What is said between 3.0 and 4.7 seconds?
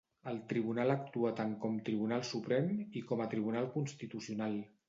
i com a tribunal constitucional.